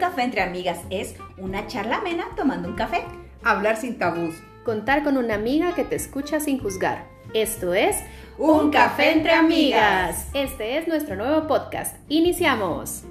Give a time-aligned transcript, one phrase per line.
[0.00, 3.04] café entre amigas es una charla amena tomando un café.
[3.44, 4.34] Hablar sin tabús.
[4.64, 7.06] Contar con una amiga que te escucha sin juzgar.
[7.34, 7.96] Esto es
[8.38, 10.28] Un café entre amigas.
[10.32, 11.96] Este es nuestro nuevo podcast.
[12.08, 13.04] Iniciamos.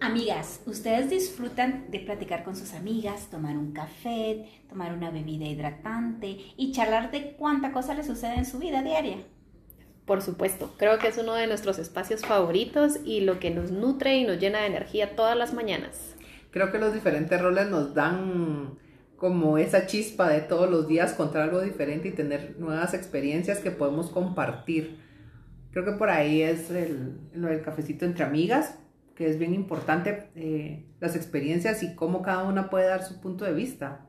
[0.00, 6.38] Amigas, ¿ustedes disfrutan de platicar con sus amigas, tomar un café, tomar una bebida hidratante
[6.56, 9.18] y charlar de cuánta cosa les sucede en su vida diaria?
[10.08, 14.16] Por supuesto, creo que es uno de nuestros espacios favoritos y lo que nos nutre
[14.16, 16.16] y nos llena de energía todas las mañanas.
[16.50, 18.78] Creo que los diferentes roles nos dan
[19.18, 23.70] como esa chispa de todos los días contra algo diferente y tener nuevas experiencias que
[23.70, 24.98] podemos compartir.
[25.72, 28.78] Creo que por ahí es el, lo del cafecito entre amigas,
[29.14, 33.44] que es bien importante, eh, las experiencias y cómo cada una puede dar su punto
[33.44, 34.06] de vista.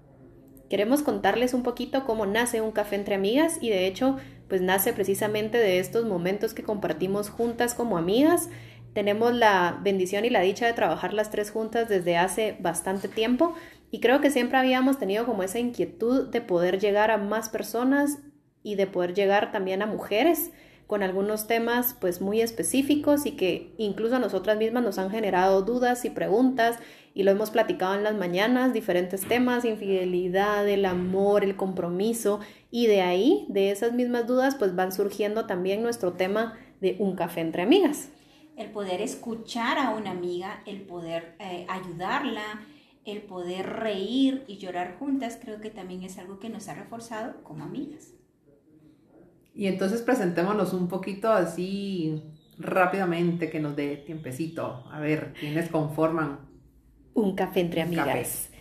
[0.70, 4.18] Queremos contarles un poquito cómo nace un café entre amigas y de hecho
[4.50, 8.50] pues nace precisamente de estos momentos que compartimos juntas como amigas.
[8.94, 13.54] Tenemos la bendición y la dicha de trabajar las tres juntas desde hace bastante tiempo
[13.92, 18.18] y creo que siempre habíamos tenido como esa inquietud de poder llegar a más personas
[18.64, 20.52] y de poder llegar también a mujeres
[20.90, 25.62] con algunos temas pues muy específicos y que incluso a nosotras mismas nos han generado
[25.62, 26.80] dudas y preguntas
[27.14, 32.40] y lo hemos platicado en las mañanas, diferentes temas, infidelidad, el amor, el compromiso
[32.72, 37.16] y de ahí, de esas mismas dudas pues van surgiendo también nuestro tema de un
[37.16, 38.10] café entre amigas.
[38.58, 42.66] El poder escuchar a una amiga, el poder eh, ayudarla,
[43.06, 47.44] el poder reír y llorar juntas, creo que también es algo que nos ha reforzado
[47.44, 48.16] como amigas.
[49.60, 52.24] Y entonces presentémonos un poquito así
[52.58, 54.86] rápidamente, que nos dé tiempecito.
[54.90, 56.40] A ver, ¿quiénes conforman?
[57.14, 58.52] Un café entre amigas.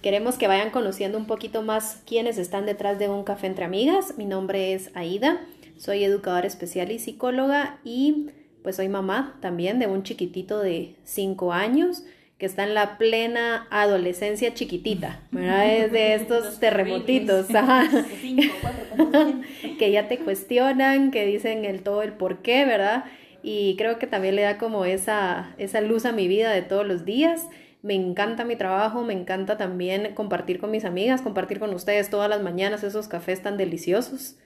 [0.00, 4.16] Queremos que vayan conociendo un poquito más quiénes están detrás de un café entre amigas.
[4.16, 5.44] Mi nombre es Aida,
[5.76, 8.28] soy educadora especial y psicóloga y
[8.62, 12.04] pues soy mamá también de un chiquitito de 5 años
[12.44, 15.66] que está en la plena adolescencia chiquitita, ¿verdad?
[15.78, 17.46] Es de estos terremotitos,
[19.78, 23.06] que ya te cuestionan, que dicen el todo el por qué, ¿verdad?
[23.42, 26.86] Y creo que también le da como esa, esa luz a mi vida de todos
[26.86, 27.48] los días.
[27.80, 32.28] Me encanta mi trabajo, me encanta también compartir con mis amigas, compartir con ustedes todas
[32.28, 34.36] las mañanas esos cafés tan deliciosos.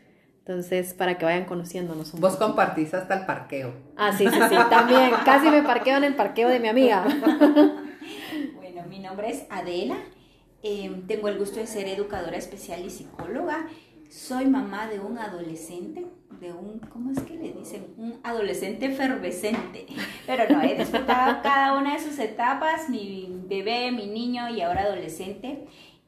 [0.46, 3.72] Entonces, para que vayan conociéndonos un Vos compartís hasta el parqueo.
[3.96, 5.10] Ah, sí, sí, sí, también.
[5.24, 7.04] Casi me parqueo en el parqueo de mi amiga.
[8.88, 9.96] Mi nombre es Adela.
[10.62, 13.68] Em, tengo el gusto de ser educadora especial y psicóloga.
[14.08, 16.06] Soy mamá de un adolescente,
[16.40, 17.94] de un, ¿cómo es que le dicen?
[17.96, 19.86] Un adolescente efervescente.
[20.26, 24.82] Pero no, he disfrutado cada una de sus etapas, mi bebé, mi niño y ahora
[24.82, 25.66] adolescente.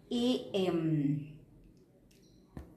[0.08, 0.48] Y...
[0.52, 1.36] Eh,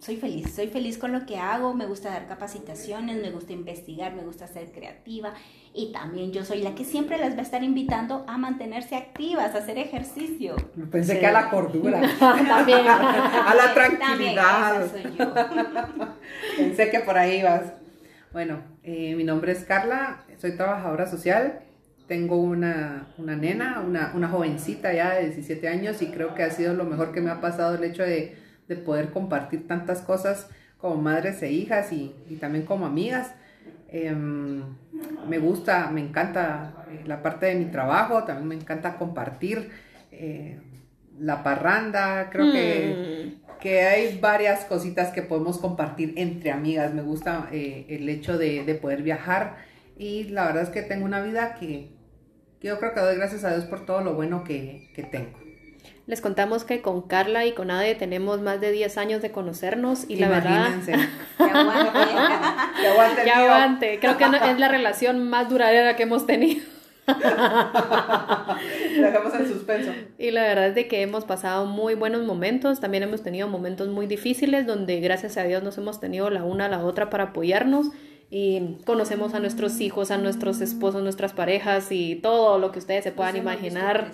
[0.03, 4.13] soy feliz, soy feliz con lo que hago, me gusta dar capacitaciones, me gusta investigar,
[4.13, 5.33] me gusta ser creativa
[5.73, 9.55] y también yo soy la que siempre las va a estar invitando a mantenerse activas,
[9.55, 10.55] a hacer ejercicio.
[10.91, 12.85] Pensé que a la cordura, también.
[12.85, 14.91] a la tranquilidad.
[14.91, 15.33] soy yo.
[16.57, 17.71] Pensé que por ahí vas.
[18.33, 21.61] Bueno, eh, mi nombre es Carla, soy trabajadora social,
[22.07, 26.49] tengo una, una nena, una, una jovencita ya de 17 años y creo que ha
[26.49, 30.49] sido lo mejor que me ha pasado el hecho de de poder compartir tantas cosas
[30.77, 33.33] como madres e hijas y, también como amigas.
[33.87, 34.63] Em,
[35.29, 39.69] me gusta, me encanta la parte de mi trabajo, también me encanta compartir
[40.11, 40.59] eh,
[41.19, 43.59] la parranda, creo que, hmm.
[43.59, 48.77] que, hay varias cositas que podemos compartir entre amigas, me gusta eh, el hecho de,
[48.81, 49.57] poder viajar
[49.97, 51.91] y la verdad es que tengo una vida que,
[52.61, 55.42] yo creo que doy gracias a Dios por todo lo bueno que, que tengo.
[56.05, 60.03] Les contamos que con Carla y con Ade tenemos más de 10 años de conocernos
[60.09, 60.71] y la verdad...
[60.85, 60.93] que
[61.43, 61.99] aguante.
[62.81, 63.23] que aguante.
[63.23, 63.99] Que aguante.
[63.99, 66.61] Creo que es la relación más duradera que hemos tenido.
[67.05, 69.91] Dejamos en suspenso.
[70.17, 73.89] Y la verdad es de que hemos pasado muy buenos momentos, también hemos tenido momentos
[73.89, 77.25] muy difíciles donde gracias a Dios nos hemos tenido la una a la otra para
[77.25, 77.87] apoyarnos
[78.35, 83.03] y conocemos a nuestros hijos, a nuestros esposos, nuestras parejas y todo lo que ustedes
[83.03, 84.11] se puedan imaginar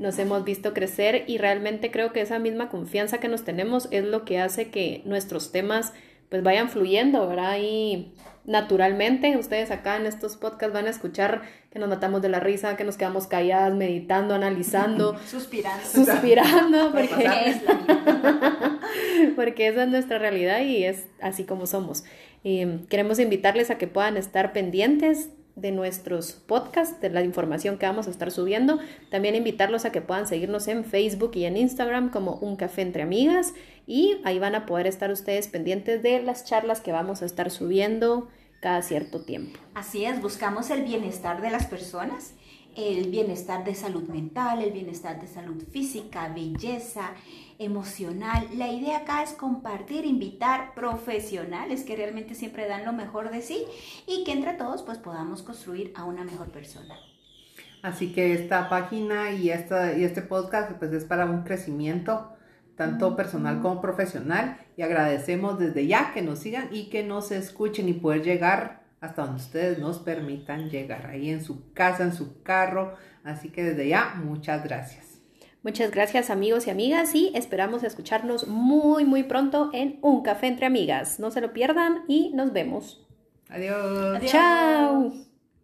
[0.00, 4.04] nos hemos visto crecer y realmente creo que esa misma confianza que nos tenemos es
[4.04, 5.92] lo que hace que nuestros temas
[6.28, 7.58] pues vayan fluyendo, ¿verdad?
[7.60, 8.14] Y
[8.46, 12.76] naturalmente ustedes acá en estos podcasts van a escuchar que nos matamos de la risa,
[12.76, 17.58] que nos quedamos calladas, meditando, analizando, suspirando, suspirando, porque, es
[19.36, 22.02] porque esa es nuestra realidad y es así como somos.
[22.42, 27.86] Y queremos invitarles a que puedan estar pendientes de nuestros podcasts, de la información que
[27.86, 28.78] vamos a estar subiendo.
[29.10, 33.02] También invitarlos a que puedan seguirnos en Facebook y en Instagram como Un Café entre
[33.02, 33.52] Amigas
[33.86, 37.50] y ahí van a poder estar ustedes pendientes de las charlas que vamos a estar
[37.50, 38.28] subiendo
[38.62, 39.58] cada cierto tiempo.
[39.74, 42.34] Así es, buscamos el bienestar de las personas,
[42.76, 47.10] el bienestar de salud mental, el bienestar de salud física, belleza,
[47.58, 48.46] emocional.
[48.54, 53.64] La idea acá es compartir, invitar profesionales que realmente siempre dan lo mejor de sí
[54.06, 56.94] y que entre todos pues podamos construir a una mejor persona.
[57.82, 62.28] Así que esta página y, esta, y este podcast pues es para un crecimiento
[62.82, 67.88] tanto personal como profesional y agradecemos desde ya que nos sigan y que nos escuchen
[67.88, 72.42] y poder llegar hasta donde ustedes nos permitan llegar, ahí en su casa, en su
[72.42, 72.94] carro.
[73.22, 75.20] Así que desde ya, muchas gracias.
[75.62, 80.66] Muchas gracias amigos y amigas y esperamos escucharnos muy muy pronto en Un Café entre
[80.66, 81.20] Amigas.
[81.20, 83.06] No se lo pierdan y nos vemos.
[83.48, 84.20] Adiós.
[84.24, 85.31] Chao.